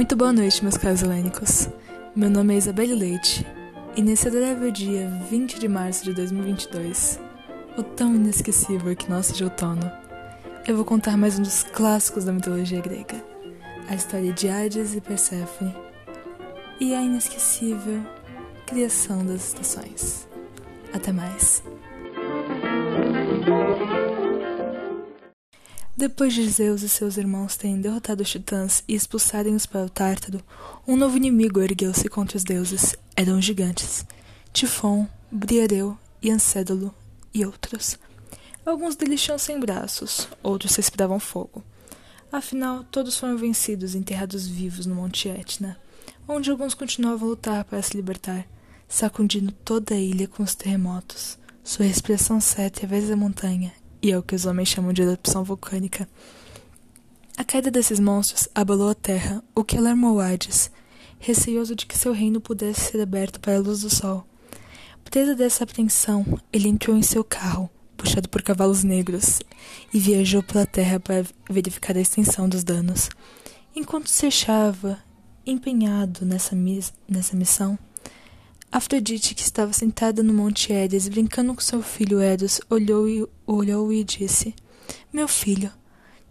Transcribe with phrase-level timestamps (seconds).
[0.00, 1.68] Muito boa noite, meus caros helênicos.
[2.16, 3.46] Meu nome é Isabelle Leite
[3.94, 7.20] e nesse adorável dia 20 de março de 2022,
[7.76, 9.92] o tão inesquecível equinócio de outono,
[10.66, 13.22] eu vou contar mais um dos clássicos da mitologia grega,
[13.90, 15.76] a história de Hades e Perséfone
[16.80, 18.00] e a inesquecível
[18.66, 20.26] criação das estações.
[20.94, 21.62] Até mais.
[25.96, 30.40] Depois de Zeus e seus irmãos terem derrotado os titãs e expulsarem-os para o Tártaro,
[30.86, 32.96] um novo inimigo ergueu-se contra os deuses.
[33.16, 34.06] Eram os gigantes.
[34.52, 36.94] Tifon, Briareu e Ancédalo
[37.34, 37.98] e outros.
[38.64, 41.62] Alguns deles tinham sem braços, outros respiravam fogo.
[42.32, 45.76] Afinal, todos foram vencidos e enterrados vivos no Monte Etna,
[46.26, 48.46] onde alguns continuavam a lutar para se libertar,
[48.88, 51.36] sacudindo toda a ilha com os terremotos.
[51.64, 55.44] Sua respiração certa através da montanha e é o que os homens chamam de erupção
[55.44, 56.08] vulcânica.
[57.36, 60.70] A queda desses monstros abalou a terra, o que alarmou Hades,
[61.18, 64.26] receoso de que seu reino pudesse ser aberto para a luz do sol.
[65.10, 69.40] Preso dessa apreensão, ele entrou em seu carro, puxado por cavalos negros,
[69.92, 73.10] e viajou pela terra para verificar a extensão dos danos.
[73.74, 74.98] Enquanto se achava
[75.44, 76.56] empenhado nessa,
[77.08, 77.76] nessa missão,
[78.72, 83.92] Afrodite, que estava sentada no Monte Édes, brincando com seu filho Eros, olhou e, olhou
[83.92, 84.54] e disse:
[85.12, 85.72] Meu filho,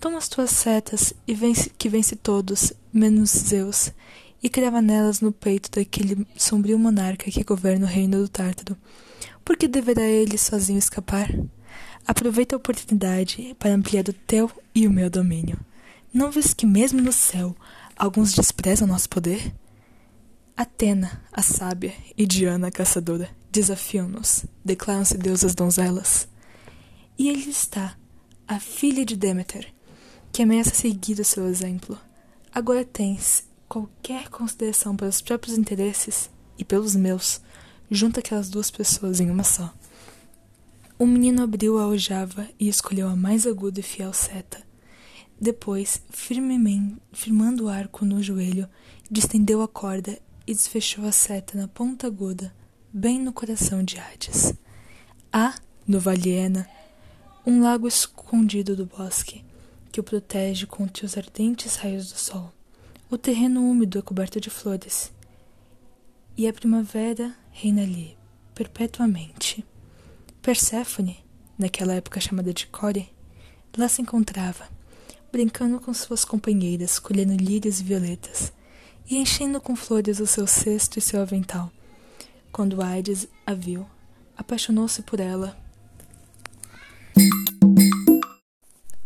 [0.00, 3.92] toma as tuas setas e vence, que vence todos, menos Zeus,
[4.42, 8.76] e crava nelas no peito daquele sombrio monarca que governa o reino do Tártaro.
[9.44, 11.32] Por que deverá ele sozinho escapar?
[12.04, 15.56] Aproveita a oportunidade para ampliar o teu e o meu domínio.
[16.12, 17.54] Não vês que mesmo no céu
[17.96, 19.54] alguns desprezam nosso poder?
[20.56, 26.28] Atena, a sábia, e Diana, a caçadora, desafiam-nos, declaram-se deusas donzelas.
[27.18, 27.96] E ele está,
[28.46, 29.74] a filha de Demeter,
[30.32, 31.98] que ameaça seguir o seu exemplo.
[32.54, 37.40] Agora tens qualquer consideração pelos próprios interesses e pelos meus,
[37.90, 39.74] junta aquelas duas pessoas em uma só.
[40.96, 44.62] O menino abriu a aljava e escolheu a mais aguda e fiel seta.
[45.40, 48.68] Depois, firmando o arco no joelho,
[49.10, 52.54] distendeu a corda e desfechou a seta na ponta aguda,
[52.92, 54.54] bem no coração de Hades.
[55.32, 55.54] Há,
[55.86, 56.68] no Valiena,
[57.46, 59.44] um lago escondido do bosque,
[59.90, 62.52] que o protege contra os ardentes raios do sol.
[63.10, 65.12] O terreno úmido é coberto de flores,
[66.36, 68.16] e a primavera reina ali,
[68.54, 69.64] perpetuamente.
[70.42, 71.24] Perséfone,
[71.58, 73.08] naquela época chamada de Core,
[73.76, 74.68] lá se encontrava,
[75.32, 78.52] brincando com suas companheiras, colhendo lírios e violetas,
[79.08, 81.70] e enchendo com flores o seu cesto e seu avental.
[82.50, 83.86] Quando Aides a viu,
[84.36, 85.56] apaixonou-se por ela.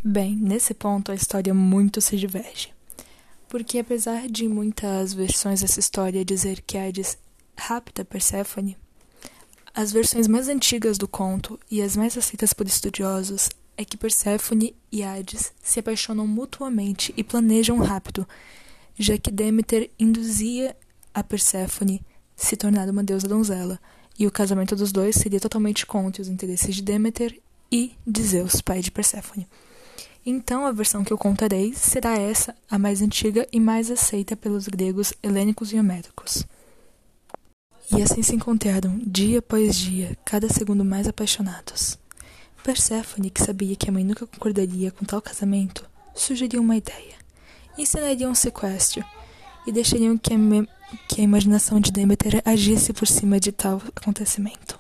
[0.05, 2.73] Bem, nesse ponto a história muito se diverge.
[3.49, 7.19] Porque apesar de muitas versões dessa história dizer que Aides
[7.57, 8.77] rapta Perséfone,
[9.81, 14.75] as versões mais antigas do conto e as mais aceitas por estudiosos é que Perséfone
[14.91, 18.27] e Hades se apaixonam mutuamente e planejam um rapto,
[18.99, 20.77] já que Demeter induzia
[21.15, 22.05] a Perséfone
[22.37, 23.79] se tornar uma deusa donzela,
[24.19, 28.61] e o casamento dos dois seria totalmente contra os interesses de Demeter e de Zeus,
[28.61, 29.47] pai de Perséfone.
[30.27, 34.67] Então, a versão que eu contarei será essa, a mais antiga e mais aceita pelos
[34.67, 36.45] gregos helênicos e homéricos.
[37.97, 41.97] E assim se encontraram, dia após dia, cada segundo mais apaixonados.
[42.65, 47.19] Perséfone, que sabia que a mãe nunca concordaria com tal casamento, sugeriu uma ideia
[47.79, 49.05] encenariam um sequestro
[49.67, 50.37] e deixariam que a,
[51.07, 54.79] que a imaginação de Demeter agisse por cima de tal acontecimento.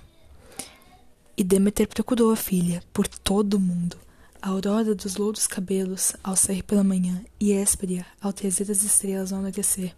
[1.36, 3.96] E Demeter procurou a filha por todo o mundo.
[4.40, 9.32] A aurora dos louros cabelos ao sair pela manhã e Hespéria ao trazer as estrelas
[9.32, 9.94] ao anoitecer.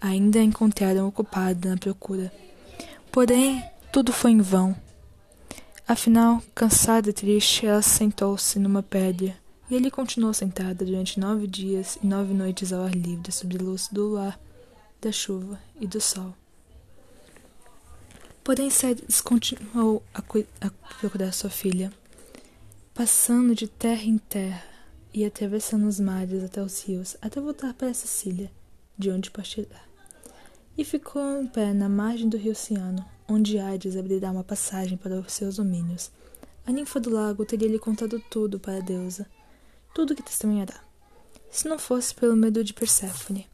[0.00, 2.32] Ainda a encontraram ocupada na procura.
[3.12, 3.62] Porém,
[3.92, 4.74] tudo foi em vão.
[5.86, 9.36] Afinal, cansada e triste, ela sentou-se numa pedra
[9.74, 13.60] e ele continuou sentada durante nove dias e nove noites ao ar livre, sob a
[13.60, 14.38] luz do luar,
[15.00, 16.32] da chuva e do sol.
[18.44, 20.22] Porém, Cedes continuou a,
[20.60, 21.92] a procurar sua filha,
[22.94, 24.62] passando de terra em terra
[25.12, 28.52] e atravessando os mares até os rios, até voltar para Sicília,
[28.96, 29.82] de onde partirá.
[30.78, 35.18] E ficou em pé na margem do rio Ciano, onde Hades abrirá uma passagem para
[35.18, 36.12] os seus domínios.
[36.64, 39.26] A ninfa do lago teria lhe contado tudo para a deusa,
[39.94, 40.82] tudo que testemunhará,
[41.50, 43.48] se não fosse pelo medo de Perséfone.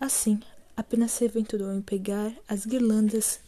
[0.00, 0.40] Assim,
[0.76, 3.38] apenas se aventurou em pegar as guirlandas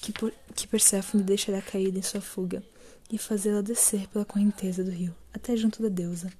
[0.00, 2.62] que, por, que Perséfone deixará cair em sua fuga
[3.10, 6.30] e fazê-la descer pela correnteza do rio até junto da deusa.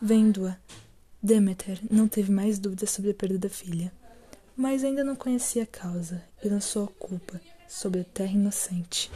[0.00, 0.56] Vendo-a,
[1.22, 3.92] Demeter não teve mais dúvidas sobre a perda da filha.
[4.56, 9.10] mas ainda não conhecia a causa e lançou a culpa sobre a terra inocente.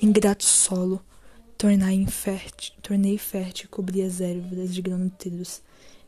[0.00, 1.02] Ingrato solo,
[1.58, 5.60] tornai infértil, tornei fértil cobri as ervas de grão nutridos.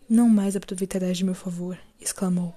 [0.08, 2.55] Não mais aproveitarás de meu favor, exclamou.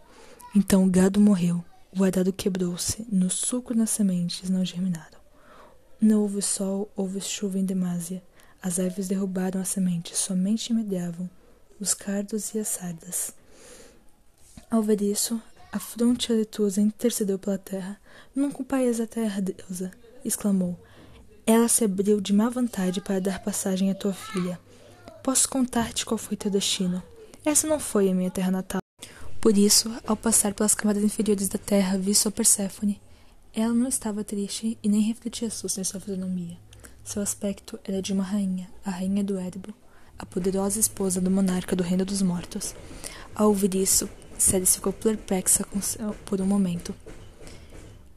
[0.55, 1.65] Então o gado morreu,
[1.97, 5.17] o arado quebrou-se, no suco nas sementes não germinaram.
[5.99, 8.21] Não houve sol, houve chuva em demasia.
[8.61, 11.27] As árvores derrubaram as sementes, somente mediavam
[11.79, 13.33] os cardos e as sardas.
[14.69, 15.41] Ao ver isso,
[15.71, 17.99] a fronte aleitosa intercedeu pela terra.
[18.35, 19.91] Não culpaias a terra, deusa,
[20.23, 20.77] exclamou.
[21.45, 24.57] Ela se abriu de má vontade para dar passagem à tua filha.
[25.21, 27.03] Posso contar-te qual foi teu destino.
[27.43, 28.79] Essa não foi a minha terra natal.
[29.41, 33.01] Por isso, ao passar pelas camadas inferiores da terra, vi sua Perséfone.
[33.53, 36.57] Ela não estava triste e nem refletia susto em sua fisionomia.
[37.03, 39.73] Seu aspecto era de uma rainha, a rainha do Érebo,
[40.17, 42.73] a poderosa esposa do monarca do reino dos mortos.
[43.35, 45.65] Ao ouvir isso, Ceres ficou perplexa
[46.25, 46.95] por um momento.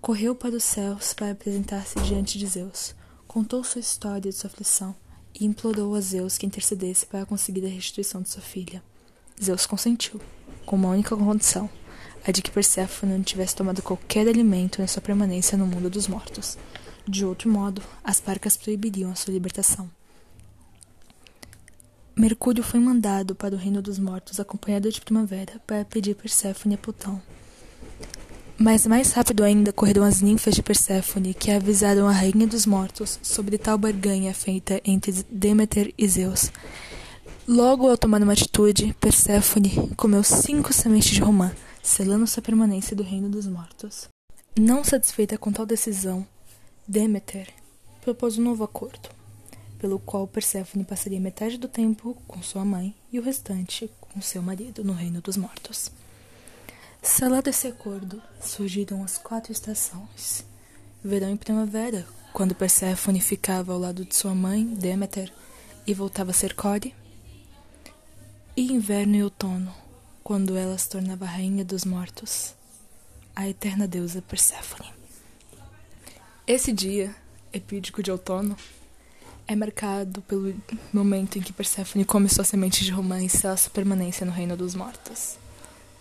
[0.01, 2.95] Correu para os céus para apresentar-se diante de Zeus.
[3.37, 4.97] Contou sua história de sua aflição
[5.39, 8.83] e implorou a Zeus que intercedesse para conseguir a restituição de sua filha.
[9.39, 10.19] Zeus consentiu,
[10.65, 11.69] com uma única condição,
[12.27, 16.09] a de que Perséfone não tivesse tomado qualquer alimento na sua permanência no mundo dos
[16.09, 16.57] mortos.
[17.07, 19.87] De outro modo, as parcas proibiriam a sua libertação.
[22.17, 26.79] Mercúrio foi mandado para o reino dos mortos acompanhado de Primavera para pedir Perséfone a
[26.79, 27.21] Plutão.
[28.59, 33.19] Mas mais rápido ainda correram as ninfas de Perséfone, que avisaram a rainha dos mortos
[33.23, 36.51] sobre tal barganha feita entre Deméter e Zeus.
[37.47, 43.03] Logo ao tomar uma atitude, Perséfone comeu cinco sementes de romã, selando sua permanência do
[43.03, 44.09] reino dos mortos.
[44.59, 46.27] Não satisfeita com tal decisão,
[46.89, 47.49] Deméter
[48.01, 49.11] propôs um novo acordo
[49.79, 54.41] pelo qual Perséfone passaria metade do tempo com sua mãe e o restante com seu
[54.41, 55.91] marido no reino dos mortos.
[57.07, 60.45] Selado esse acordo, surgiram as quatro estações:
[61.03, 65.33] verão e primavera, quando Perséfone ficava ao lado de sua mãe, Deméter,
[65.87, 66.93] e voltava a ser Core,
[68.57, 69.73] e inverno e outono,
[70.23, 72.55] quando ela se tornava rainha dos mortos,
[73.37, 74.93] a eterna deusa Perséfone.
[76.45, 77.15] Esse dia,
[77.53, 78.57] epídico de outono,
[79.47, 80.53] é marcado pelo
[80.93, 84.75] momento em que Perséfone come sua semente de romance e sua permanência no reino dos
[84.75, 85.39] mortos.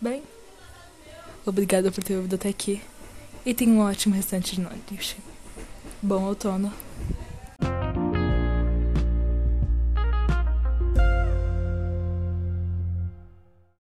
[0.02, 0.24] Bem,
[1.46, 2.82] obrigada por ter ouvido até aqui
[3.46, 5.18] e tenha um ótimo restante de noite.
[6.02, 6.74] Bom outono.